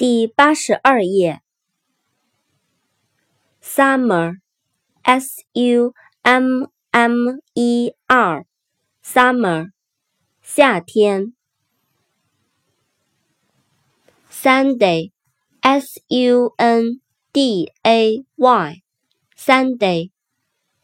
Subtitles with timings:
[0.00, 1.40] 第八十二页。
[3.62, 9.70] Summer，s u m m e r，summer，
[10.42, 11.32] 夏天。
[14.30, 17.00] Sunday，s u n
[17.32, 20.10] d a y，Sunday，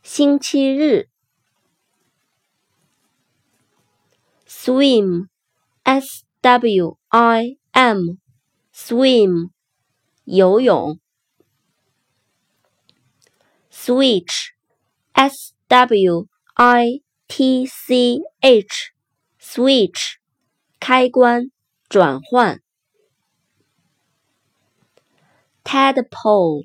[0.03, 1.09] 星期日。
[4.47, 8.23] Swim，s w i m。
[8.77, 9.51] swim
[10.25, 10.99] 游泳，
[13.71, 14.53] switch
[15.13, 18.93] s w i t c h
[19.41, 20.17] switch
[20.79, 21.51] 开关
[21.89, 22.61] 转换，
[25.65, 26.65] tadpole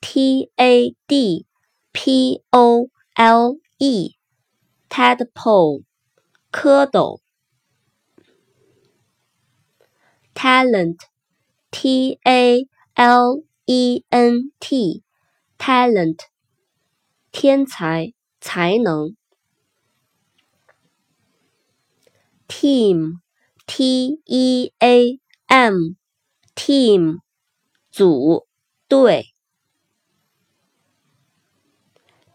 [0.00, 1.46] t a d
[1.92, 4.16] p o l e
[4.88, 5.82] tadpole
[6.52, 7.20] 蝌蚪，
[10.34, 10.98] talent
[11.75, 16.19] T A L E N T，talent，
[17.31, 19.17] 天才，才能。
[22.47, 27.17] Team，T E A M，team，
[27.91, 28.45] 组，
[28.87, 29.33] 队。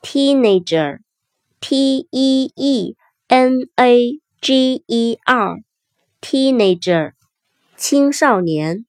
[0.02, 2.96] Teenager，T E E
[3.28, 7.12] N A G E R，teenager，
[7.76, 8.87] 青少年。